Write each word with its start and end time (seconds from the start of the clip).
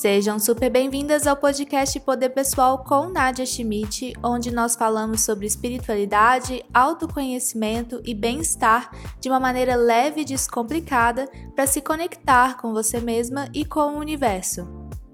Sejam 0.00 0.38
super 0.38 0.70
bem-vindas 0.70 1.26
ao 1.26 1.36
podcast 1.36 1.98
Poder 1.98 2.28
Pessoal 2.28 2.84
com 2.84 3.08
Nadia 3.08 3.44
Schmidt, 3.44 4.12
onde 4.22 4.48
nós 4.48 4.76
falamos 4.76 5.22
sobre 5.22 5.44
espiritualidade, 5.44 6.64
autoconhecimento 6.72 8.00
e 8.04 8.14
bem-estar 8.14 8.92
de 9.20 9.28
uma 9.28 9.40
maneira 9.40 9.74
leve 9.74 10.20
e 10.20 10.24
descomplicada 10.24 11.28
para 11.52 11.66
se 11.66 11.80
conectar 11.80 12.58
com 12.58 12.72
você 12.72 13.00
mesma 13.00 13.48
e 13.52 13.64
com 13.64 13.94
o 13.94 13.98
universo. 13.98 14.68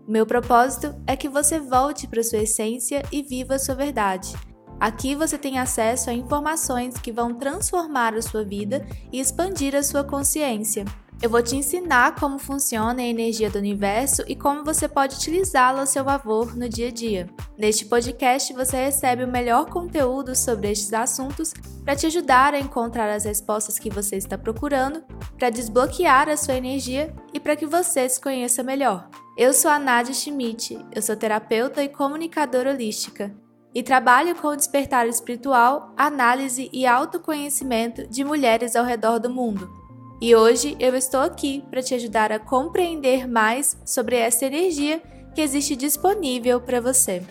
Meu 0.07 0.27
propósito 0.27 0.95
é 1.07 1.17
que 1.17 1.31
você 1.31 1.59
volte 1.59 2.07
para 2.07 2.23
sua 2.23 2.41
essência 2.41 3.03
e 3.11 3.23
viva 3.23 3.59
sua 3.59 3.75
verdade. 3.75 4.35
Aqui 4.79 5.15
você 5.15 5.39
tem 5.39 5.59
acesso 5.59 6.11
a 6.11 6.13
informações 6.13 6.99
que 6.99 7.11
vão 7.11 7.33
transformar 7.33 8.13
a 8.13 8.21
sua 8.21 8.45
vida 8.45 8.87
e 9.11 9.19
expandir 9.19 9.75
a 9.75 9.83
sua 9.83 10.05
consciência. 10.05 10.85
Eu 11.23 11.31
vou 11.31 11.43
te 11.43 11.57
ensinar 11.57 12.17
como 12.17 12.39
funciona 12.39 13.01
a 13.01 13.07
energia 13.07 13.49
do 13.49 13.59
universo 13.59 14.23
e 14.27 14.37
como 14.37 14.65
você 14.65 14.87
pode 14.87 15.17
utilizá-la 15.17 15.83
a 15.83 15.87
seu 15.87 16.05
favor 16.05 16.55
no 16.55 16.69
dia 16.69 16.89
a 16.89 16.91
dia. 16.91 17.29
Neste 17.57 17.87
podcast, 17.87 18.53
você 18.53 18.77
recebe 18.77 19.25
o 19.25 19.29
melhor 19.29 19.67
conteúdo 19.67 20.37
sobre 20.37 20.71
estes 20.71 20.93
assuntos 20.93 21.55
para 21.85 21.97
te 21.97 22.07
ajudar 22.07 22.53
a 22.53 22.61
encontrar 22.61 23.11
as 23.11 23.25
respostas 23.25 23.79
que 23.79 23.89
você 23.89 24.17
está 24.17 24.37
procurando, 24.37 25.03
para 25.39 25.51
desbloquear 25.51 26.29
a 26.29 26.37
sua 26.37 26.57
energia 26.57 27.15
e 27.33 27.41
para 27.41 27.57
que 27.57 27.67
você 27.67 28.09
se 28.09 28.21
conheça 28.21 28.63
melhor. 28.63 29.09
Eu 29.37 29.53
sou 29.53 29.71
a 29.71 29.79
Nadia 29.79 30.15
Schmidt, 30.15 30.79
eu 30.95 31.01
sou 31.01 31.17
terapeuta 31.17 31.83
e 31.83 31.89
comunicadora 31.89 32.71
holística 32.71 33.35
e 33.75 33.83
trabalho 33.83 34.37
com 34.37 34.49
o 34.49 34.57
despertar 34.57 35.09
espiritual, 35.09 35.93
análise 35.97 36.71
e 36.73 36.87
autoconhecimento 36.87 38.07
de 38.07 38.25
mulheres 38.25 38.77
ao 38.77 38.85
redor 38.85 39.19
do 39.19 39.29
mundo. 39.29 39.84
E 40.21 40.35
hoje 40.35 40.77
eu 40.79 40.95
estou 40.95 41.21
aqui 41.21 41.63
para 41.69 41.83
te 41.83 41.93
ajudar 41.95 42.31
a 42.31 42.39
compreender 42.39 43.27
mais 43.27 43.77
sobre 43.85 44.17
essa 44.17 44.47
energia 44.47 45.03
que 45.35 45.41
existe 45.41 45.75
disponível 45.75 46.61
para 46.61 46.81
você. 46.81 47.23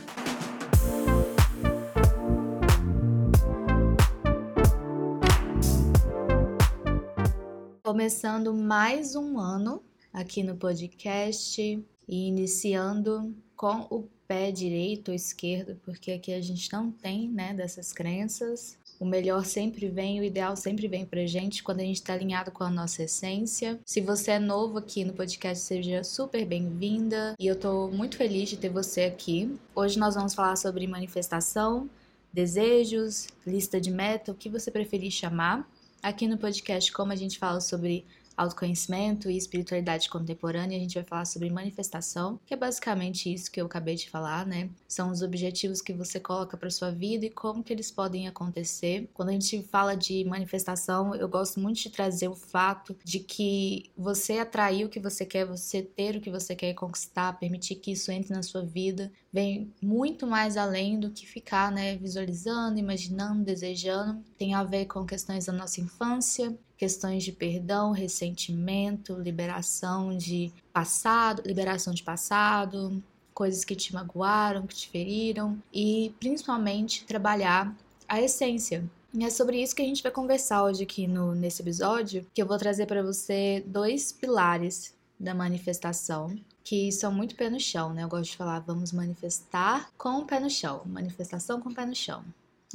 Começando 7.81 8.53
mais 8.53 9.15
um 9.15 9.39
ano 9.39 9.81
aqui 10.11 10.43
no 10.43 10.57
podcast 10.57 11.61
e 11.61 12.27
iniciando 12.27 13.33
com 13.55 13.87
o 13.89 14.09
pé 14.27 14.51
direito 14.51 15.09
ou 15.09 15.15
esquerdo, 15.15 15.79
porque 15.85 16.11
aqui 16.11 16.33
a 16.33 16.41
gente 16.41 16.71
não 16.73 16.91
tem, 16.91 17.29
né, 17.29 17.53
dessas 17.53 17.93
crenças. 17.93 18.77
O 19.03 19.05
melhor 19.05 19.43
sempre 19.43 19.89
vem, 19.89 20.21
o 20.21 20.23
ideal 20.23 20.55
sempre 20.55 20.87
vem 20.87 21.05
pra 21.05 21.25
gente 21.25 21.61
quando 21.61 21.81
a 21.81 21.83
gente 21.83 22.01
tá 22.01 22.13
alinhado 22.13 22.51
com 22.51 22.63
a 22.63 22.69
nossa 22.69 23.03
essência. 23.03 23.77
Se 23.85 23.99
você 23.99 24.31
é 24.31 24.39
novo 24.39 24.77
aqui 24.77 25.03
no 25.03 25.11
podcast, 25.11 25.61
seja 25.61 26.05
super 26.05 26.45
bem-vinda 26.45 27.35
e 27.37 27.45
eu 27.45 27.59
tô 27.59 27.89
muito 27.89 28.15
feliz 28.15 28.47
de 28.47 28.55
ter 28.55 28.69
você 28.69 29.03
aqui. 29.03 29.59
Hoje 29.75 29.99
nós 29.99 30.15
vamos 30.15 30.33
falar 30.33 30.55
sobre 30.55 30.87
manifestação, 30.87 31.89
desejos, 32.31 33.27
lista 33.45 33.81
de 33.81 33.91
meta, 33.91 34.31
o 34.31 34.35
que 34.35 34.47
você 34.47 34.71
preferir 34.71 35.11
chamar. 35.11 35.69
Aqui 36.01 36.25
no 36.25 36.37
podcast, 36.37 36.89
como 36.93 37.11
a 37.11 37.17
gente 37.17 37.37
fala 37.37 37.59
sobre 37.59 38.05
autoconhecimento 38.35 39.29
e 39.29 39.37
espiritualidade 39.37 40.09
contemporânea, 40.09 40.77
a 40.77 40.81
gente 40.81 40.95
vai 40.95 41.03
falar 41.03 41.25
sobre 41.25 41.49
manifestação, 41.49 42.39
que 42.45 42.53
é 42.53 42.57
basicamente 42.57 43.31
isso 43.31 43.51
que 43.51 43.61
eu 43.61 43.65
acabei 43.65 43.95
de 43.95 44.09
falar, 44.09 44.45
né? 44.45 44.69
São 44.87 45.11
os 45.11 45.21
objetivos 45.21 45.81
que 45.81 45.93
você 45.93 46.19
coloca 46.19 46.57
para 46.57 46.69
sua 46.69 46.91
vida 46.91 47.25
e 47.25 47.29
como 47.29 47.63
que 47.63 47.71
eles 47.71 47.91
podem 47.91 48.27
acontecer. 48.27 49.09
Quando 49.13 49.29
a 49.29 49.33
gente 49.33 49.61
fala 49.63 49.95
de 49.95 50.23
manifestação, 50.25 51.15
eu 51.15 51.27
gosto 51.27 51.59
muito 51.59 51.79
de 51.79 51.89
trazer 51.89 52.27
o 52.27 52.35
fato 52.35 52.95
de 53.03 53.19
que 53.19 53.91
você 53.97 54.39
atrair 54.39 54.85
o 54.85 54.89
que 54.89 54.99
você 54.99 55.25
quer, 55.25 55.45
você 55.45 55.81
ter 55.81 56.15
o 56.15 56.21
que 56.21 56.29
você 56.29 56.55
quer 56.55 56.73
conquistar, 56.73 57.39
permitir 57.39 57.75
que 57.75 57.91
isso 57.91 58.11
entre 58.11 58.33
na 58.33 58.43
sua 58.43 58.63
vida, 58.63 59.11
vem 59.33 59.73
muito 59.81 60.27
mais 60.27 60.55
além 60.55 60.99
do 60.99 61.09
que 61.09 61.25
ficar, 61.25 61.71
né, 61.71 61.97
visualizando, 61.97 62.77
imaginando, 62.77 63.43
desejando. 63.43 64.23
Tem 64.37 64.53
a 64.53 64.63
ver 64.63 64.85
com 64.85 65.03
questões 65.05 65.47
da 65.47 65.53
nossa 65.53 65.81
infância, 65.81 66.55
questões 66.77 67.23
de 67.23 67.31
perdão, 67.31 67.91
ressentimento, 67.91 69.15
liberação 69.15 70.15
de 70.15 70.53
passado, 70.71 71.41
liberação 71.43 71.93
de 71.93 72.03
passado, 72.03 73.01
coisas 73.33 73.65
que 73.65 73.75
te 73.75 73.91
magoaram, 73.91 74.67
que 74.67 74.75
te 74.75 74.89
feriram 74.89 75.57
e 75.73 76.13
principalmente 76.19 77.03
trabalhar 77.05 77.75
a 78.07 78.21
essência. 78.21 78.87
E 79.15 79.23
é 79.23 79.29
sobre 79.31 79.61
isso 79.61 79.75
que 79.75 79.81
a 79.81 79.85
gente 79.85 80.03
vai 80.03 80.11
conversar 80.11 80.63
hoje 80.63 80.83
aqui 80.83 81.07
no, 81.07 81.33
nesse 81.33 81.61
episódio, 81.61 82.25
que 82.33 82.41
eu 82.41 82.47
vou 82.47 82.57
trazer 82.57 82.85
para 82.85 83.01
você 83.01 83.63
dois 83.65 84.11
pilares 84.11 84.93
da 85.19 85.33
manifestação 85.33 86.35
que 86.63 86.91
são 86.91 87.11
muito 87.11 87.35
pé 87.35 87.49
no 87.49 87.59
chão, 87.59 87.93
né? 87.93 88.03
Eu 88.03 88.07
gosto 88.07 88.31
de 88.31 88.37
falar, 88.37 88.59
vamos 88.59 88.91
manifestar 88.91 89.91
com 89.97 90.19
o 90.19 90.25
pé 90.25 90.39
no 90.39 90.49
chão, 90.49 90.81
manifestação 90.85 91.59
com 91.59 91.69
o 91.69 91.75
pé 91.75 91.85
no 91.85 91.95
chão. 91.95 92.23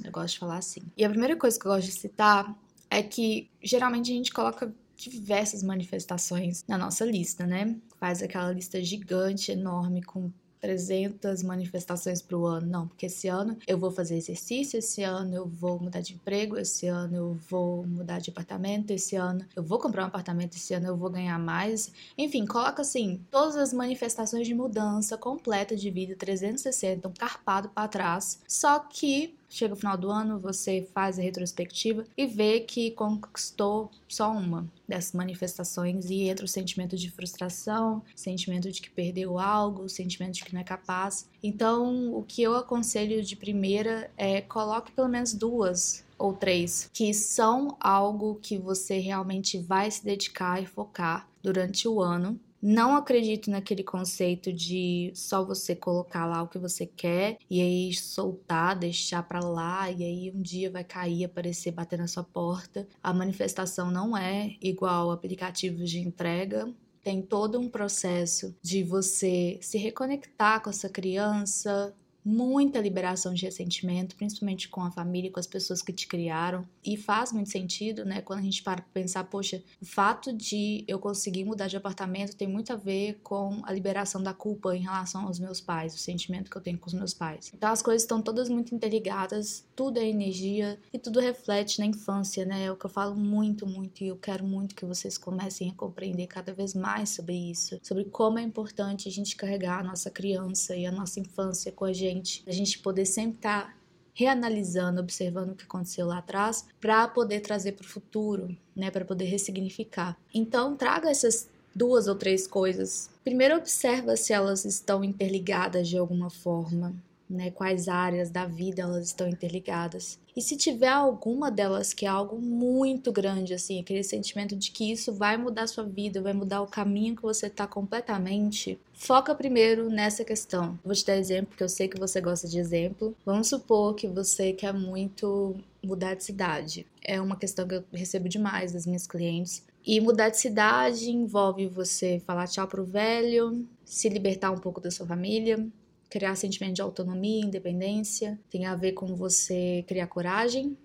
Eu 0.05 0.13
gosto 0.13 0.35
de 0.35 0.41
falar 0.41 0.59
assim. 0.59 0.83
E 0.97 1.05
a 1.05 1.09
primeira 1.09 1.37
coisa 1.37 1.59
que 1.59 1.67
eu 1.67 1.73
gosto 1.73 1.87
de 1.87 1.93
citar 1.93 2.55
é 2.91 3.03
que 3.03 3.51
geralmente 3.63 4.13
a 4.13 4.15
gente 4.15 4.33
coloca 4.33 4.73
diversas 4.97 5.63
manifestações 5.63 6.65
na 6.67 6.77
nossa 6.77 7.05
lista, 7.05 7.47
né? 7.47 7.77
Faz 7.99 8.23
aquela 8.23 8.53
lista 8.53 8.83
gigante, 8.83 9.53
enorme, 9.53 10.03
com 10.03 10.31
300 10.61 11.43
manifestações 11.43 12.21
para 12.21 12.37
o 12.37 12.47
ano. 12.47 12.67
Não, 12.67 12.89
porque 12.89 13.07
esse 13.07 13.29
ano 13.29 13.57
eu 13.67 13.79
vou 13.79 13.91
fazer 13.91 14.17
exercício, 14.17 14.79
esse 14.79 15.03
ano 15.03 15.35
eu 15.35 15.47
vou 15.47 15.79
mudar 15.81 16.01
de 16.01 16.15
emprego, 16.15 16.59
esse 16.59 16.87
ano 16.87 17.17
eu 17.17 17.35
vou 17.49 17.87
mudar 17.87 18.19
de 18.19 18.31
apartamento, 18.31 18.91
esse 18.91 19.17
ano 19.17 19.45
eu 19.55 19.63
vou 19.63 19.79
comprar 19.79 20.05
um 20.05 20.09
apartamento, 20.09 20.57
esse 20.57 20.75
ano 20.75 20.87
eu 20.87 20.97
vou 20.97 21.11
ganhar 21.11 21.39
mais. 21.39 21.93
Enfim, 22.17 22.47
coloca 22.47 22.83
assim 22.83 23.21
todas 23.31 23.57
as 23.57 23.73
manifestações 23.73 24.47
de 24.47 24.55
mudança 24.55 25.17
completa 25.17 25.77
de 25.77 25.91
vida 25.91 26.15
360, 26.17 27.09
um 27.09 27.13
carpado 27.13 27.69
para 27.69 27.89
trás. 27.89 28.41
Só 28.47 28.79
que 28.81 29.38
chega 29.49 29.75
o 29.75 29.77
final 29.77 29.97
do 29.97 30.11
ano, 30.11 30.39
você 30.39 30.87
faz 30.93 31.19
a 31.19 31.23
retrospectiva 31.23 32.05
e 32.17 32.27
vê 32.27 32.61
que 32.61 32.91
conquistou 32.93 33.91
só 34.07 34.31
uma 34.31 34.69
dessas 34.87 35.13
manifestações 35.13 36.11
e 36.11 36.29
entra 36.29 36.45
o 36.45 36.49
sentimento 36.49 36.97
de 36.97 37.11
frustração, 37.11 38.03
sentimento 38.15 38.71
de 38.71 38.81
que 38.81 38.91
perdeu 38.91 39.39
algo, 39.39 39.89
sentimento 39.89 40.35
de 40.35 40.45
que 40.45 40.55
não 40.55 40.61
é 40.61 40.65
capaz. 40.65 41.29
Então, 41.43 42.15
o 42.15 42.23
que 42.23 42.43
eu 42.43 42.57
aconselho 42.57 43.23
de 43.23 43.37
primeira 43.37 44.11
é 44.17 44.41
coloque 44.41 44.93
pelo 44.93 45.09
menos 45.09 45.35
duas 45.35 46.05
ou 46.19 46.33
três 46.33 46.91
que 46.93 47.15
são 47.15 47.77
algo 47.81 48.39
que 48.43 48.59
você 48.59 48.99
realmente 48.99 49.59
vai 49.59 49.91
se 49.91 50.05
dedicar 50.05 50.61
e 50.61 50.67
focar 50.67 51.29
durante 51.43 51.87
o 51.87 52.03
ano 52.03 52.39
não 52.61 52.97
acredito 52.97 53.51
naquele 53.51 53.85
conceito 53.85 54.53
de 54.53 55.13
só 55.15 55.45
você 55.45 55.77
colocar 55.77 56.27
lá 56.27 56.43
o 56.43 56.49
que 56.49 56.59
você 56.59 56.87
quer 56.87 57.39
e 57.49 57.61
aí 57.61 57.95
soltar, 57.95 58.77
deixar 58.77 59.23
para 59.23 59.41
lá 59.41 59.91
e 59.91 60.03
aí 60.03 60.33
um 60.35 60.43
dia 60.43 60.71
vai 60.71 60.85
cair, 60.85 61.25
aparecer, 61.25 61.73
bater 61.73 61.99
na 61.99 62.09
sua 62.09 62.25
porta. 62.25 62.87
A 63.03 63.13
manifestação 63.13 63.91
não 63.91 64.17
é 64.17 64.57
igual 64.61 65.11
aplicativos 65.11 65.89
de 65.91 66.01
entrega. 66.01 66.73
Tem 67.03 67.23
todo 67.23 67.59
um 67.61 67.69
processo 67.69 68.55
de 68.61 68.83
você 68.83 69.59
se 69.63 69.79
reconectar 69.79 70.63
com 70.63 70.69
essa 70.69 70.89
criança, 70.89 71.95
muita 72.25 72.81
liberação 72.81 73.33
de 73.33 73.45
ressentimento, 73.45 74.17
principalmente 74.17 74.69
com 74.69 74.83
a 74.83 74.91
família, 74.91 75.31
com 75.31 75.41
as 75.41 75.47
pessoas 75.47 75.83
que 75.83 75.93
te 75.93 76.07
criaram. 76.07 76.67
E 76.85 76.97
faz 76.97 77.33
muito 77.33 77.51
sentido, 77.51 78.05
né? 78.05 78.21
Quando 78.21 78.41
a 78.41 78.43
gente 78.43 78.63
para 78.63 78.83
pra 78.83 78.91
pensar, 78.93 79.25
poxa, 79.25 79.63
o 79.81 79.87
fato 79.87 80.33
de 80.33 80.85
eu 80.87 80.99
conseguir 80.99 81.45
mudar 81.45 81.69
de 81.69 81.77
apartamento 81.77 82.37
tem 82.37 82.49
muito 82.49 82.73
a 82.73 82.77
ver 82.77 83.21
com 83.23 83.61
a 83.65 83.73
liberação 83.73 84.23
da 84.23 84.35
culpa 84.35 84.77
em 84.77 84.81
relação 84.81 85.27
aos 85.27 85.39
meus 85.39 85.61
pais, 85.61 85.95
o 85.95 85.99
sentimento 85.99 86.51
que 86.51 86.57
eu 86.57 86.63
tenho 86.63 86.79
com 86.79 86.87
os 86.87 86.95
meus 86.95 87.15
pais. 87.15 87.51
Então 87.55 87.71
as 87.71 87.83
coisas 87.83 88.03
estão 88.03 88.21
todas 88.21 88.49
muito 88.49 88.75
interligadas, 88.75 89.65
tudo 89.75 89.99
é 89.99 90.07
energia 90.07 90.79
e 90.93 90.99
tudo 90.99 91.21
reflete 91.21 91.79
na 91.79 91.87
infância, 91.87 92.45
né? 92.45 92.65
É 92.65 92.73
o 92.73 92.77
que 92.77 92.87
eu 92.87 92.91
falo 92.91 93.15
muito, 93.15 93.67
muito 93.67 94.03
e 94.03 94.09
eu 94.09 94.17
quero 94.17 94.45
muito 94.45 94.75
que 94.75 94.85
vocês 94.85 95.17
comecem 95.17 95.71
a 95.71 95.75
compreender 95.75 96.27
cada 96.27 96.53
vez 96.53 96.75
mais 96.75 97.11
sobre 97.11 97.35
isso, 97.35 97.79
sobre 97.83 98.05
como 98.05 98.39
é 98.39 98.43
importante 98.43 99.09
a 99.09 99.13
gente 99.13 99.37
carregar 99.37 99.81
a 99.81 99.85
nossa 99.85 100.11
criança 100.11 100.77
e 100.77 100.87
a 100.87 100.93
nossa 100.93 101.21
infância 101.21 101.73
com 101.73 101.85
a 101.85 101.93
gente 101.93 102.08
gente, 102.09 102.43
a 102.47 102.53
gente 102.53 102.79
poder 102.79 103.07
sempre 103.07 103.37
estar 103.37 103.67
tá 103.67 103.75
reanalisando, 104.15 105.01
observando 105.01 105.53
o 105.53 105.55
que 105.55 105.65
aconteceu 105.65 106.07
lá 106.07 106.19
atrás, 106.19 106.67
para 106.81 107.07
poder 107.07 107.41
trazer 107.41 107.73
para 107.73 107.85
o 107.85 107.89
futuro, 107.89 108.57
né, 108.75 108.91
para 108.91 109.05
poder 109.05 109.27
ressignificar. 109.27 110.17
Então, 110.35 110.77
traga 110.77 111.09
essas 111.09 111.49
duas 111.73 112.09
ou 112.09 112.17
três 112.17 112.47
coisas. 112.47 113.09
Primeiro, 113.23 113.57
observa 113.57 114.17
se 114.17 114.33
elas 114.33 114.65
estão 114.65 115.05
interligadas 115.05 115.89
de 115.89 115.97
alguma 115.97 116.31
forma 116.31 116.95
né, 117.29 117.51
quais 117.51 117.89
áreas 117.89 118.31
da 118.31 118.47
vida 118.47 118.83
elas 118.83 119.07
estão 119.07 119.29
interligadas. 119.29 120.19
E 120.37 120.41
se 120.41 120.57
tiver 120.57 120.89
alguma 120.89 121.51
delas 121.51 121.93
que 121.93 122.07
é 122.07 122.09
algo 122.09 122.41
muito 122.41 123.11
grande, 123.11 123.55
assim, 123.55 123.81
aquele 123.81 124.05
sentimento 124.05 124.55
de 124.55 124.71
que 124.71 124.93
isso 124.93 125.13
vai 125.13 125.37
mudar 125.37 125.67
sua 125.67 125.85
vida, 125.85 126.23
vai 126.23 126.33
mudar 126.33 126.63
o 126.63 126.67
caminho 126.67 127.17
que 127.17 127.23
você 127.23 127.49
está 127.49 127.67
completamente, 127.67 128.79
foca 128.95 129.35
primeiro 129.35 129.91
nessa 129.91 130.25
questão. 130.25 130.79
Vou 130.85 130.95
te 130.95 131.05
dar 131.05 131.17
exemplo, 131.17 131.49
porque 131.49 131.65
eu 131.65 131.69
sei 131.69 131.89
que 131.89 131.99
você 131.99 132.21
gosta 132.21 132.47
de 132.47 132.59
exemplo. 132.59 133.17
Vamos 133.27 133.49
supor 133.49 133.95
que 133.95 134.07
você 134.07 134.53
quer 134.53 134.73
muito 134.73 135.57
mudar 135.83 136.15
de 136.15 136.23
cidade. 136.23 136.87
É 137.03 137.21
uma 137.21 137.37
questão 137.37 137.67
que 137.67 137.75
eu 137.75 137.85
recebo 137.93 138.29
demais 138.29 138.73
das 138.73 138.87
minhas 138.87 139.07
clientes 139.07 139.63
E 139.85 140.01
mudar 140.01 140.29
de 140.29 140.39
cidade 140.39 141.11
envolve 141.11 141.67
você 141.67 142.23
falar 142.27 142.47
tchau 142.47 142.69
pro 142.69 142.85
velho, 142.85 143.67
se 143.85 144.09
libertar 144.09 144.51
um 144.51 144.59
pouco 144.59 144.81
da 144.81 144.91
sua 144.91 145.07
família, 145.07 145.67
criar 146.09 146.35
sentimento 146.37 146.75
de 146.75 146.83
autonomia, 146.83 147.45
independência. 147.45 148.39
Tem 148.51 148.67
a 148.67 148.75
ver 148.75 148.93
com 148.93 149.15
você 149.15 149.85
criar 149.87 150.07
coragem, 150.07 150.77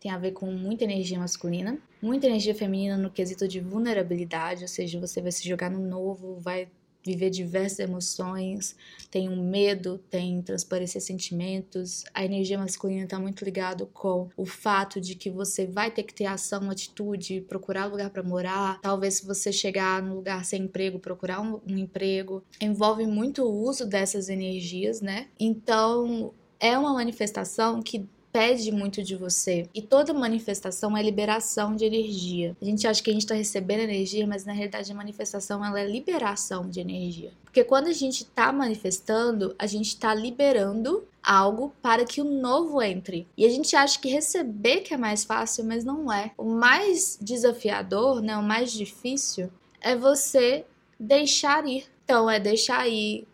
tem 0.00 0.10
a 0.10 0.18
ver 0.18 0.32
com 0.32 0.50
muita 0.50 0.84
energia 0.84 1.18
masculina, 1.18 1.78
muita 2.00 2.26
energia 2.26 2.54
feminina 2.54 2.96
no 2.96 3.10
quesito 3.10 3.46
de 3.46 3.60
vulnerabilidade, 3.60 4.62
ou 4.62 4.68
seja, 4.68 4.98
você 4.98 5.20
vai 5.20 5.30
se 5.30 5.48
jogar 5.48 5.70
no 5.70 5.78
novo, 5.78 6.40
vai 6.40 6.68
viver 7.04 7.30
diversas 7.30 7.80
emoções, 7.80 8.76
tem 9.10 9.28
um 9.28 9.42
medo, 9.42 9.98
tem 10.10 10.40
transparecer 10.42 11.02
sentimentos. 11.02 12.04
A 12.14 12.24
energia 12.24 12.58
masculina 12.58 13.04
está 13.04 13.18
muito 13.18 13.44
ligado 13.44 13.86
com 13.86 14.28
o 14.36 14.46
fato 14.46 15.00
de 15.00 15.14
que 15.14 15.30
você 15.30 15.66
vai 15.66 15.90
ter 15.90 16.02
que 16.04 16.14
ter 16.14 16.26
ação, 16.26 16.70
atitude, 16.70 17.40
procurar 17.42 17.86
lugar 17.86 18.10
para 18.10 18.22
morar. 18.22 18.80
Talvez 18.80 19.14
se 19.14 19.26
você 19.26 19.52
chegar 19.52 20.02
no 20.02 20.14
lugar 20.14 20.44
sem 20.44 20.62
emprego, 20.62 20.98
procurar 20.98 21.40
um, 21.40 21.60
um 21.66 21.76
emprego. 21.76 22.42
Envolve 22.60 23.06
muito 23.06 23.42
o 23.42 23.52
uso 23.52 23.86
dessas 23.86 24.28
energias, 24.28 25.00
né? 25.00 25.28
Então, 25.38 26.32
é 26.60 26.78
uma 26.78 26.92
manifestação 26.94 27.82
que 27.82 28.08
pede 28.32 28.72
muito 28.72 29.02
de 29.02 29.14
você. 29.14 29.68
E 29.74 29.82
toda 29.82 30.14
manifestação 30.14 30.96
é 30.96 31.02
liberação 31.02 31.76
de 31.76 31.84
energia. 31.84 32.56
A 32.60 32.64
gente 32.64 32.86
acha 32.86 33.02
que 33.02 33.10
a 33.10 33.12
gente 33.12 33.22
está 33.22 33.34
recebendo 33.34 33.80
energia, 33.80 34.26
mas 34.26 34.44
na 34.44 34.52
realidade 34.52 34.90
a 34.90 34.94
manifestação 34.94 35.64
ela 35.64 35.78
é 35.78 35.86
liberação 35.86 36.68
de 36.68 36.80
energia. 36.80 37.30
Porque 37.44 37.62
quando 37.62 37.88
a 37.88 37.92
gente 37.92 38.22
está 38.22 38.50
manifestando, 38.50 39.54
a 39.58 39.66
gente 39.66 39.88
está 39.88 40.14
liberando 40.14 41.06
algo 41.22 41.72
para 41.82 42.04
que 42.04 42.20
o 42.20 42.24
novo 42.24 42.82
entre. 42.82 43.28
E 43.36 43.44
a 43.44 43.50
gente 43.50 43.76
acha 43.76 44.00
que 44.00 44.08
receber 44.08 44.80
que 44.80 44.94
é 44.94 44.96
mais 44.96 45.22
fácil, 45.22 45.64
mas 45.64 45.84
não 45.84 46.10
é. 46.10 46.32
O 46.38 46.44
mais 46.44 47.18
desafiador, 47.20 48.22
né, 48.22 48.36
o 48.36 48.42
mais 48.42 48.72
difícil 48.72 49.50
é 49.80 49.94
você 49.94 50.64
deixar 50.98 51.66
ir. 51.66 51.84
Então 52.04 52.28
é 52.28 52.40
deixar 52.40 52.88
ir 52.88 53.26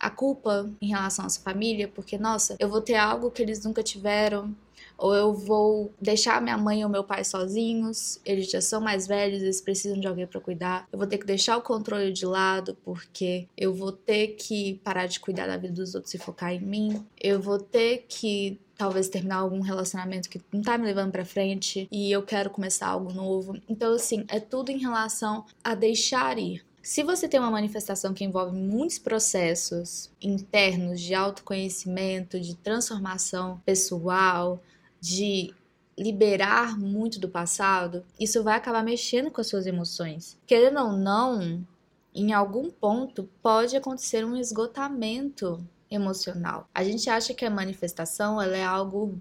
a 0.00 0.10
culpa 0.10 0.70
em 0.80 0.88
relação 0.88 1.24
à 1.24 1.28
sua 1.28 1.42
família, 1.42 1.88
porque, 1.88 2.18
nossa, 2.18 2.56
eu 2.58 2.68
vou 2.68 2.80
ter 2.80 2.96
algo 2.96 3.30
que 3.30 3.42
eles 3.42 3.64
nunca 3.64 3.82
tiveram, 3.82 4.54
ou 4.98 5.14
eu 5.14 5.32
vou 5.32 5.92
deixar 6.00 6.40
minha 6.40 6.56
mãe 6.56 6.82
ou 6.84 6.90
meu 6.90 7.04
pai 7.04 7.22
sozinhos, 7.24 8.20
eles 8.24 8.50
já 8.50 8.60
são 8.60 8.80
mais 8.80 9.06
velhos, 9.06 9.42
eles 9.42 9.60
precisam 9.60 9.98
de 10.00 10.06
alguém 10.06 10.26
para 10.26 10.40
cuidar. 10.40 10.88
Eu 10.90 10.98
vou 10.98 11.06
ter 11.06 11.18
que 11.18 11.26
deixar 11.26 11.56
o 11.56 11.62
controle 11.62 12.12
de 12.12 12.24
lado 12.24 12.76
porque 12.84 13.46
eu 13.56 13.74
vou 13.74 13.92
ter 13.92 14.28
que 14.28 14.80
parar 14.82 15.06
de 15.06 15.20
cuidar 15.20 15.46
da 15.46 15.56
vida 15.56 15.74
dos 15.74 15.94
outros 15.94 16.14
e 16.14 16.18
focar 16.18 16.52
em 16.52 16.60
mim. 16.60 17.04
Eu 17.20 17.40
vou 17.40 17.58
ter 17.58 18.06
que 18.08 18.58
talvez 18.76 19.08
terminar 19.08 19.36
algum 19.36 19.60
relacionamento 19.60 20.28
que 20.28 20.40
não 20.52 20.62
tá 20.62 20.76
me 20.76 20.84
levando 20.84 21.10
para 21.10 21.24
frente 21.24 21.88
e 21.90 22.10
eu 22.10 22.22
quero 22.22 22.50
começar 22.50 22.88
algo 22.88 23.12
novo. 23.12 23.58
Então 23.68 23.92
assim, 23.94 24.24
é 24.28 24.40
tudo 24.40 24.70
em 24.70 24.78
relação 24.78 25.44
a 25.62 25.74
deixar 25.74 26.38
ir. 26.38 26.64
Se 26.86 27.02
você 27.02 27.26
tem 27.26 27.40
uma 27.40 27.50
manifestação 27.50 28.14
que 28.14 28.22
envolve 28.22 28.56
muitos 28.56 28.96
processos 28.96 30.08
internos 30.22 31.00
de 31.00 31.16
autoconhecimento, 31.16 32.38
de 32.38 32.54
transformação 32.54 33.60
pessoal, 33.66 34.62
de 35.00 35.52
liberar 35.98 36.78
muito 36.78 37.18
do 37.18 37.28
passado, 37.28 38.04
isso 38.20 38.40
vai 38.44 38.54
acabar 38.54 38.84
mexendo 38.84 39.32
com 39.32 39.40
as 39.40 39.48
suas 39.48 39.66
emoções. 39.66 40.38
Querendo 40.46 40.78
ou 40.78 40.92
não, 40.92 41.66
em 42.14 42.32
algum 42.32 42.70
ponto 42.70 43.28
pode 43.42 43.76
acontecer 43.76 44.24
um 44.24 44.36
esgotamento 44.36 45.66
emocional. 45.90 46.68
A 46.72 46.84
gente 46.84 47.10
acha 47.10 47.34
que 47.34 47.44
a 47.44 47.50
manifestação 47.50 48.40
ela 48.40 48.56
é 48.56 48.64
algo 48.64 49.20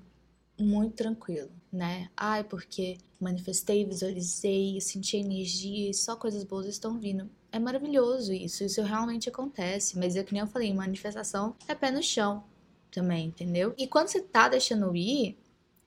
muito 0.59 0.93
tranquilo, 0.93 1.49
né? 1.73 2.11
Ai, 2.15 2.43
porque 2.43 2.99
manifestei, 3.19 3.83
visualizei, 3.83 4.79
senti 4.79 5.17
energia 5.17 5.89
e 5.89 5.95
só 5.95 6.15
coisas 6.15 6.43
boas 6.43 6.67
estão 6.67 6.99
vindo 6.99 7.27
é 7.55 7.59
maravilhoso 7.59 8.33
isso, 8.33 8.65
isso 8.65 8.83
realmente 8.83 9.29
acontece, 9.29 9.97
mas 9.97 10.17
é 10.17 10.23
que 10.23 10.33
nem 10.33 10.41
eu 10.41 10.47
falei, 10.47 10.73
manifestação 10.73 11.55
é 11.69 11.73
pé 11.73 11.89
no 11.89 12.03
chão 12.03 12.43
também, 12.91 13.27
entendeu? 13.27 13.73
E 13.77 13.87
quando 13.87 14.09
você 14.09 14.21
tá 14.21 14.49
deixando 14.49 14.93
ir, 14.93 15.37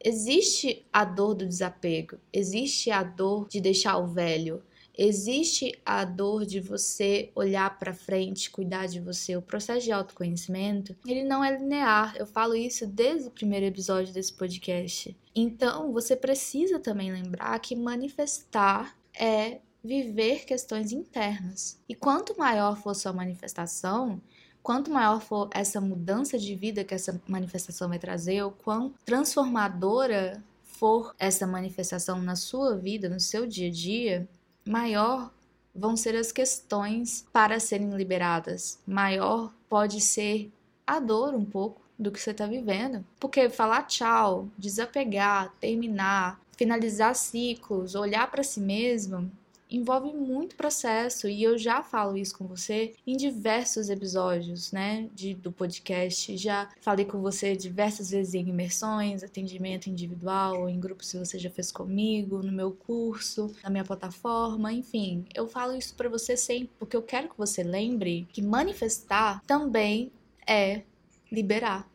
existe 0.02 0.86
a 0.90 1.04
dor 1.04 1.34
do 1.34 1.46
desapego, 1.46 2.16
existe 2.32 2.90
a 2.90 3.02
dor 3.02 3.48
de 3.48 3.60
deixar 3.60 3.98
o 3.98 4.06
velho, 4.06 4.62
existe 4.96 5.78
a 5.84 6.06
dor 6.06 6.46
de 6.46 6.58
você 6.58 7.30
olhar 7.34 7.78
para 7.78 7.92
frente, 7.92 8.50
cuidar 8.50 8.86
de 8.86 8.98
você. 8.98 9.36
O 9.36 9.42
processo 9.42 9.84
de 9.84 9.92
autoconhecimento, 9.92 10.96
ele 11.06 11.22
não 11.22 11.44
é 11.44 11.54
linear. 11.54 12.16
Eu 12.16 12.26
falo 12.26 12.56
isso 12.56 12.86
desde 12.86 13.28
o 13.28 13.30
primeiro 13.30 13.66
episódio 13.66 14.12
desse 14.12 14.32
podcast. 14.32 15.14
Então, 15.36 15.92
você 15.92 16.16
precisa 16.16 16.78
também 16.78 17.12
lembrar 17.12 17.58
que 17.60 17.76
manifestar 17.76 18.96
é 19.14 19.60
viver 19.82 20.44
questões 20.44 20.92
internas. 20.92 21.78
E 21.88 21.94
quanto 21.94 22.38
maior 22.38 22.76
for 22.76 22.94
sua 22.94 23.12
manifestação, 23.12 24.20
quanto 24.62 24.90
maior 24.90 25.20
for 25.20 25.48
essa 25.52 25.80
mudança 25.80 26.38
de 26.38 26.54
vida 26.54 26.84
que 26.84 26.94
essa 26.94 27.20
manifestação 27.26 27.88
vai 27.88 27.98
trazer, 27.98 28.42
ou 28.42 28.50
quão 28.50 28.92
transformadora 29.04 30.42
for 30.62 31.14
essa 31.18 31.46
manifestação 31.46 32.20
na 32.20 32.36
sua 32.36 32.76
vida, 32.76 33.08
no 33.08 33.18
seu 33.18 33.46
dia 33.46 33.68
a 33.68 33.72
dia, 33.72 34.28
maior 34.64 35.32
vão 35.74 35.96
ser 35.96 36.16
as 36.16 36.32
questões 36.32 37.24
para 37.32 37.60
serem 37.60 37.90
liberadas. 37.90 38.78
Maior 38.86 39.52
pode 39.68 40.00
ser 40.00 40.50
a 40.86 40.98
dor 40.98 41.34
um 41.34 41.44
pouco 41.44 41.80
do 41.98 42.12
que 42.12 42.20
você 42.20 42.30
está 42.30 42.46
vivendo. 42.46 43.04
Porque 43.18 43.48
falar 43.48 43.82
tchau, 43.84 44.48
desapegar, 44.56 45.52
terminar, 45.60 46.40
finalizar 46.56 47.14
ciclos, 47.14 47.94
olhar 47.94 48.30
para 48.30 48.42
si 48.42 48.60
mesmo, 48.60 49.30
envolve 49.70 50.12
muito 50.12 50.56
processo 50.56 51.28
e 51.28 51.42
eu 51.42 51.58
já 51.58 51.82
falo 51.82 52.16
isso 52.16 52.36
com 52.36 52.46
você 52.46 52.94
em 53.06 53.16
diversos 53.16 53.90
episódios, 53.90 54.72
né, 54.72 55.08
de, 55.14 55.34
do 55.34 55.52
podcast. 55.52 56.36
Já 56.36 56.68
falei 56.80 57.04
com 57.04 57.20
você 57.20 57.54
diversas 57.56 58.10
vezes 58.10 58.34
em 58.34 58.48
imersões, 58.48 59.22
atendimento 59.22 59.88
individual 59.88 60.68
em 60.68 60.80
grupo 60.80 61.04
se 61.04 61.18
você 61.18 61.38
já 61.38 61.50
fez 61.50 61.70
comigo, 61.70 62.42
no 62.42 62.52
meu 62.52 62.72
curso, 62.72 63.54
na 63.62 63.70
minha 63.70 63.84
plataforma, 63.84 64.72
enfim. 64.72 65.24
Eu 65.34 65.46
falo 65.46 65.76
isso 65.76 65.94
para 65.94 66.08
você 66.08 66.36
sempre 66.36 66.70
porque 66.78 66.96
eu 66.96 67.02
quero 67.02 67.28
que 67.28 67.38
você 67.38 67.62
lembre 67.62 68.26
que 68.32 68.42
manifestar 68.42 69.42
também 69.46 70.10
é 70.46 70.82
liberar. 71.30 71.88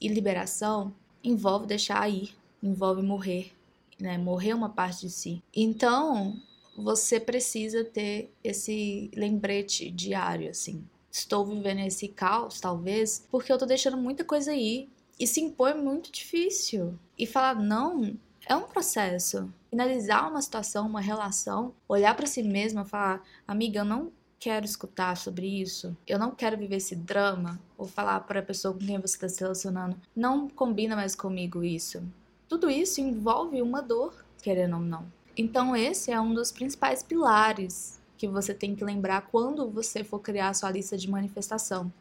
E 0.00 0.08
liberação 0.08 0.92
envolve 1.22 1.66
deixar 1.66 2.06
ir, 2.10 2.34
envolve 2.62 3.00
morrer, 3.00 3.52
né? 3.98 4.18
Morrer 4.18 4.52
uma 4.52 4.68
parte 4.68 5.02
de 5.02 5.10
si. 5.10 5.42
Então, 5.54 6.36
você 6.76 7.20
precisa 7.20 7.84
ter 7.84 8.32
esse 8.42 9.10
lembrete 9.14 9.90
diário, 9.90 10.50
assim. 10.50 10.84
Estou 11.10 11.46
vivendo 11.46 11.80
esse 11.80 12.08
caos, 12.08 12.60
talvez, 12.60 13.24
porque 13.30 13.52
eu 13.52 13.58
tô 13.58 13.66
deixando 13.66 13.96
muita 13.96 14.24
coisa 14.24 14.50
aí. 14.50 14.88
E 15.18 15.26
se 15.26 15.40
impor 15.40 15.70
é 15.70 15.74
muito 15.74 16.10
difícil. 16.10 16.98
E 17.16 17.26
falar 17.26 17.54
não 17.54 18.16
é 18.46 18.56
um 18.56 18.62
processo. 18.64 19.48
Finalizar 19.70 20.28
uma 20.28 20.42
situação, 20.42 20.86
uma 20.86 21.00
relação, 21.00 21.72
olhar 21.88 22.14
para 22.16 22.26
si 22.26 22.42
mesma 22.42 22.84
falar: 22.84 23.22
amiga, 23.46 23.80
eu 23.80 23.84
não 23.84 24.12
quero 24.38 24.66
escutar 24.66 25.16
sobre 25.16 25.46
isso, 25.46 25.96
eu 26.06 26.18
não 26.18 26.32
quero 26.32 26.58
viver 26.58 26.76
esse 26.76 26.94
drama, 26.94 27.58
ou 27.78 27.86
falar 27.86 28.20
para 28.20 28.40
a 28.40 28.42
pessoa 28.42 28.74
com 28.74 28.80
quem 28.80 28.98
você 28.98 29.14
está 29.14 29.28
se 29.28 29.40
relacionando: 29.40 29.96
não 30.14 30.48
combina 30.48 30.96
mais 30.96 31.14
comigo 31.14 31.64
isso. 31.64 32.02
Tudo 32.48 32.68
isso 32.68 33.00
envolve 33.00 33.62
uma 33.62 33.80
dor, 33.80 34.24
querendo 34.42 34.74
ou 34.74 34.82
não. 34.82 35.06
Então, 35.36 35.74
esse 35.74 36.10
é 36.10 36.20
um 36.20 36.32
dos 36.32 36.52
principais 36.52 37.02
pilares 37.02 38.00
que 38.16 38.28
você 38.28 38.54
tem 38.54 38.74
que 38.74 38.84
lembrar 38.84 39.22
quando 39.22 39.68
você 39.68 40.04
for 40.04 40.20
criar 40.20 40.54
sua 40.54 40.70
lista 40.70 40.96
de 40.96 41.10
manifestação. 41.10 41.92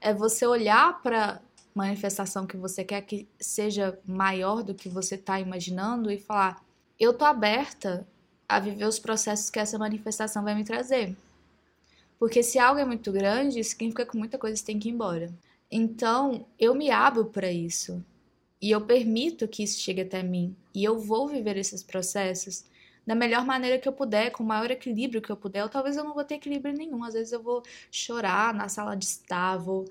É 0.00 0.14
você 0.14 0.46
olhar 0.46 1.02
para 1.02 1.40
manifestação 1.74 2.46
que 2.46 2.56
você 2.56 2.84
quer 2.84 3.02
que 3.02 3.28
seja 3.38 3.98
maior 4.06 4.62
do 4.62 4.74
que 4.74 4.88
você 4.88 5.16
está 5.16 5.38
imaginando 5.40 6.10
e 6.10 6.18
falar: 6.18 6.64
eu 6.98 7.12
tô 7.12 7.24
aberta 7.24 8.06
a 8.48 8.58
viver 8.60 8.86
os 8.86 8.98
processos 8.98 9.50
que 9.50 9.58
essa 9.58 9.78
manifestação 9.78 10.42
vai 10.42 10.54
me 10.54 10.64
trazer. 10.64 11.14
Porque 12.18 12.42
se 12.42 12.58
algo 12.58 12.80
é 12.80 12.84
muito 12.84 13.12
grande, 13.12 13.62
significa 13.64 14.06
que 14.06 14.16
muita 14.16 14.38
coisa 14.38 14.64
tem 14.64 14.78
que 14.78 14.88
ir 14.88 14.92
embora. 14.92 15.32
Então, 15.70 16.46
eu 16.58 16.74
me 16.74 16.90
abro 16.90 17.26
para 17.26 17.50
isso. 17.50 18.02
E 18.60 18.70
eu 18.70 18.80
permito 18.80 19.48
que 19.48 19.62
isso 19.62 19.80
chegue 19.80 20.02
até 20.02 20.22
mim. 20.22 20.54
E 20.74 20.82
eu 20.82 20.98
vou 20.98 21.28
viver 21.28 21.56
esses 21.56 21.82
processos 21.82 22.64
da 23.06 23.14
melhor 23.14 23.44
maneira 23.44 23.78
que 23.78 23.88
eu 23.88 23.92
puder, 23.92 24.30
com 24.30 24.42
o 24.42 24.46
maior 24.46 24.70
equilíbrio 24.70 25.20
que 25.20 25.30
eu 25.30 25.36
puder. 25.36 25.62
Ou 25.62 25.68
talvez 25.68 25.96
eu 25.96 26.04
não 26.04 26.14
vou 26.14 26.24
ter 26.24 26.36
equilíbrio 26.36 26.74
nenhum. 26.74 27.04
Às 27.04 27.14
vezes 27.14 27.32
eu 27.32 27.42
vou 27.42 27.62
chorar 27.90 28.54
na 28.54 28.68
sala 28.68 28.96
de 28.96 29.04
estar, 29.04 29.56
vou 29.56 29.84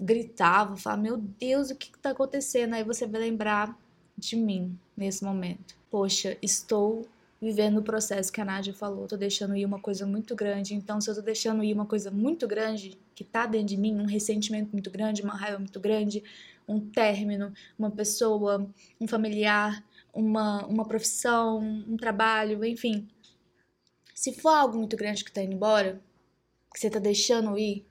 gritar, 0.00 0.64
vou 0.64 0.76
falar: 0.76 0.96
Meu 0.96 1.16
Deus, 1.16 1.70
o 1.70 1.76
que 1.76 1.90
está 1.94 2.10
acontecendo? 2.10 2.74
Aí 2.74 2.82
você 2.82 3.06
vai 3.06 3.20
lembrar 3.20 3.78
de 4.16 4.36
mim 4.36 4.78
nesse 4.96 5.24
momento. 5.24 5.76
Poxa, 5.90 6.36
estou 6.42 7.06
vivendo 7.40 7.78
o 7.78 7.82
processo 7.82 8.32
que 8.32 8.40
a 8.40 8.44
Nádia 8.44 8.72
falou, 8.72 9.06
tô 9.06 9.16
deixando 9.16 9.54
ir 9.56 9.64
uma 9.64 9.78
coisa 9.78 10.06
muito 10.06 10.34
grande. 10.34 10.74
Então, 10.74 11.00
se 11.00 11.10
eu 11.10 11.14
tô 11.14 11.20
deixando 11.20 11.62
ir 11.62 11.74
uma 11.74 11.84
coisa 11.84 12.10
muito 12.10 12.46
grande 12.48 12.98
que 13.14 13.22
tá 13.22 13.46
dentro 13.46 13.68
de 13.68 13.76
mim, 13.76 13.94
um 13.94 14.06
ressentimento 14.06 14.70
muito 14.72 14.90
grande, 14.90 15.22
uma 15.22 15.36
raiva 15.36 15.58
muito 15.58 15.78
grande, 15.78 16.24
um 16.66 16.80
término, 16.80 17.52
uma 17.78 17.90
pessoa, 17.90 18.66
um 19.00 19.06
familiar, 19.06 19.84
uma, 20.16 20.64
uma 20.66 20.84
profissão, 20.84 21.58
um 21.58 21.96
trabalho, 21.96 22.64
enfim. 22.64 23.06
Se 24.14 24.32
for 24.32 24.48
algo 24.48 24.78
muito 24.78 24.96
grande 24.96 25.22
que 25.22 25.30
tá 25.30 25.42
indo 25.42 25.52
embora, 25.52 26.00
que 26.72 26.80
você 26.80 26.88
tá 26.88 26.98
deixando 26.98 27.58
ir, 27.58 27.84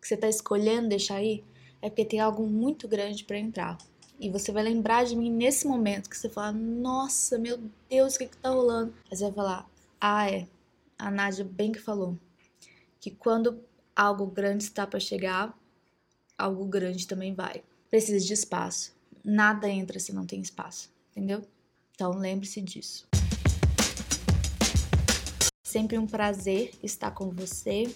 que 0.00 0.08
você 0.08 0.16
tá 0.16 0.28
escolhendo 0.28 0.88
deixar 0.88 1.22
ir, 1.22 1.44
é 1.82 1.90
porque 1.90 2.06
tem 2.06 2.20
algo 2.20 2.46
muito 2.46 2.88
grande 2.88 3.22
para 3.22 3.38
entrar. 3.38 3.76
E 4.18 4.30
você 4.30 4.50
vai 4.50 4.62
lembrar 4.62 5.04
de 5.04 5.14
mim 5.14 5.30
nesse 5.30 5.66
momento 5.66 6.08
que 6.08 6.16
você 6.16 6.28
fala, 6.28 6.52
nossa, 6.52 7.38
meu 7.38 7.60
Deus, 7.88 8.14
o 8.14 8.18
que 8.18 8.26
que 8.26 8.36
tá 8.38 8.48
rolando? 8.48 8.94
Aí 9.10 9.16
você 9.16 9.24
vai 9.24 9.32
falar, 9.32 9.70
ah, 10.00 10.30
é, 10.30 10.48
a 10.98 11.10
Nádia 11.10 11.44
bem 11.44 11.70
que 11.70 11.78
falou, 11.78 12.18
que 12.98 13.10
quando 13.10 13.62
algo 13.94 14.26
grande 14.26 14.64
está 14.64 14.86
para 14.86 14.98
chegar, 14.98 15.56
algo 16.36 16.64
grande 16.64 17.06
também 17.06 17.34
vai. 17.34 17.62
Precisa 17.90 18.24
de 18.24 18.32
espaço. 18.32 18.96
Nada 19.22 19.68
entra 19.68 20.00
se 20.00 20.12
não 20.12 20.26
tem 20.26 20.40
espaço, 20.40 20.90
entendeu? 21.10 21.44
Então 21.98 22.12
lembre-se 22.12 22.60
disso. 22.60 23.08
Sempre 25.64 25.98
um 25.98 26.06
prazer 26.06 26.70
estar 26.80 27.10
com 27.10 27.28
você 27.28 27.92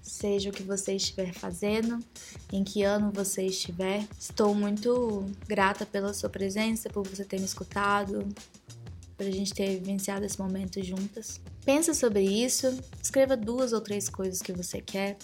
seja 0.00 0.48
o 0.48 0.52
que 0.54 0.62
você 0.62 0.94
estiver 0.94 1.34
fazendo, 1.34 2.02
em 2.50 2.64
que 2.64 2.82
ano 2.82 3.12
você 3.12 3.44
estiver. 3.44 4.08
Estou 4.18 4.54
muito 4.54 5.26
grata 5.46 5.84
pela 5.84 6.14
sua 6.14 6.30
presença, 6.30 6.88
por 6.88 7.06
você 7.06 7.26
ter 7.26 7.38
me 7.38 7.44
escutado, 7.44 8.26
por 9.18 9.26
a 9.26 9.30
gente 9.30 9.52
ter 9.52 9.80
vivenciado 9.80 10.24
esse 10.24 10.40
momento 10.40 10.82
juntas. 10.82 11.38
Pensa 11.62 11.92
sobre 11.92 12.22
isso, 12.22 12.82
escreva 13.02 13.36
duas 13.36 13.74
ou 13.74 13.82
três 13.82 14.08
coisas 14.08 14.40
que 14.40 14.54
você 14.54 14.80
quer, 14.80 15.18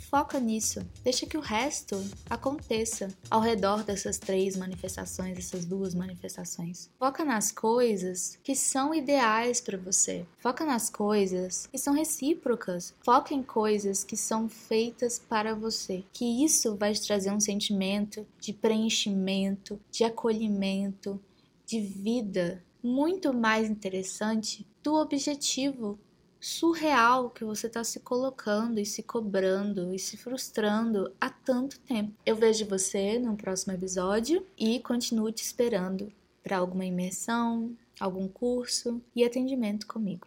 Foca 0.00 0.40
nisso. 0.40 0.80
Deixa 1.02 1.26
que 1.26 1.36
o 1.36 1.40
resto 1.40 2.02
aconteça 2.28 3.08
ao 3.30 3.40
redor 3.40 3.82
dessas 3.82 4.18
três 4.18 4.56
manifestações, 4.56 5.38
essas 5.38 5.64
duas 5.64 5.94
manifestações. 5.94 6.90
Foca 6.98 7.24
nas 7.24 7.52
coisas 7.52 8.38
que 8.42 8.54
são 8.54 8.94
ideais 8.94 9.60
para 9.60 9.76
você. 9.76 10.24
Foca 10.38 10.64
nas 10.64 10.88
coisas 10.88 11.66
que 11.66 11.78
são 11.78 11.94
recíprocas. 11.94 12.94
Foca 13.04 13.34
em 13.34 13.42
coisas 13.42 14.04
que 14.04 14.16
são 14.16 14.48
feitas 14.48 15.18
para 15.18 15.54
você. 15.54 16.04
Que 16.12 16.44
isso 16.44 16.76
vai 16.76 16.92
te 16.92 17.06
trazer 17.06 17.30
um 17.30 17.40
sentimento 17.40 18.26
de 18.40 18.52
preenchimento, 18.52 19.78
de 19.90 20.04
acolhimento, 20.04 21.20
de 21.66 21.80
vida 21.80 22.64
muito 22.82 23.34
mais 23.34 23.68
interessante 23.68 24.66
do 24.82 24.94
objetivo 24.94 25.98
surreal 26.40 27.30
que 27.30 27.44
você 27.44 27.66
está 27.66 27.82
se 27.82 28.00
colocando 28.00 28.78
e 28.78 28.86
se 28.86 29.02
cobrando 29.02 29.92
e 29.92 29.98
se 29.98 30.16
frustrando 30.16 31.12
há 31.20 31.30
tanto 31.30 31.78
tempo. 31.80 32.12
Eu 32.24 32.36
vejo 32.36 32.66
você 32.66 33.18
no 33.18 33.36
próximo 33.36 33.72
episódio 33.72 34.46
e 34.56 34.80
continuo 34.80 35.32
te 35.32 35.42
esperando 35.42 36.12
para 36.42 36.58
alguma 36.58 36.84
imersão, 36.84 37.76
algum 37.98 38.28
curso 38.28 39.02
e 39.14 39.24
atendimento 39.24 39.86
comigo. 39.86 40.26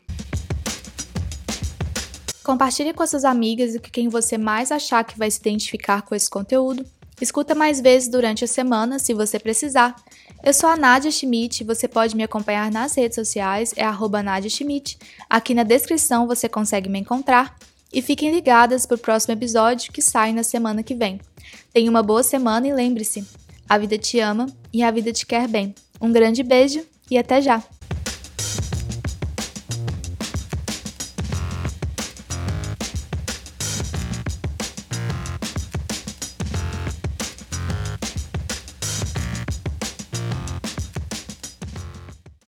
Compartilhe 2.44 2.94
com 2.94 3.04
as 3.04 3.10
suas 3.10 3.24
amigas 3.24 3.76
e 3.76 3.80
com 3.80 3.90
quem 3.90 4.10
você 4.10 4.38
mais 4.38 4.72
achar 4.72 5.04
que 5.04 5.18
vai 5.18 5.30
se 5.30 5.40
identificar 5.40 6.02
com 6.02 6.16
esse 6.16 6.30
conteúdo. 6.30 6.86
Escuta 7.22 7.54
mais 7.54 7.80
vezes 7.80 8.10
durante 8.10 8.44
a 8.44 8.48
semana, 8.48 8.98
se 8.98 9.14
você 9.14 9.38
precisar. 9.38 9.96
Eu 10.44 10.54
sou 10.54 10.68
a 10.68 10.76
Nadia 10.76 11.12
Schmidt, 11.12 11.64
você 11.64 11.88
pode 11.88 12.16
me 12.16 12.24
acompanhar 12.24 12.72
nas 12.72 12.96
redes 12.98 13.14
sociais, 13.14 13.74
é 13.78 13.84
arroba 13.86 14.24
Nadia 14.24 14.50
Schmidt. 14.50 14.98
Aqui 15.30 15.54
na 15.54 15.62
descrição 15.62 16.26
você 16.26 16.50
consegue 16.50 16.90
me 16.90 17.00
encontrar. 17.00 17.56
E 17.94 18.02
fiquem 18.02 18.32
ligadas 18.32 18.86
para 18.86 18.96
o 18.96 19.00
próximo 19.00 19.34
episódio 19.34 19.92
que 19.92 20.02
sai 20.02 20.34
na 20.34 20.44
semana 20.44 20.82
que 20.82 20.96
vem. 20.96 21.20
Tenha 21.72 21.92
uma 21.92 22.02
boa 22.02 22.24
semana 22.24 22.68
e 22.68 22.74
lembre-se, 22.74 23.24
a 23.70 23.78
vida 23.78 23.98
te 23.98 24.20
ama 24.20 24.48
e 24.74 24.82
a 24.82 24.90
vida 24.90 25.12
te 25.12 25.26
quer 25.26 25.48
bem. 25.48 25.76
Um 26.02 26.12
grande 26.12 26.42
beijo 26.42 26.84
e 27.10 27.18
até 27.18 27.42
já! 27.42 27.62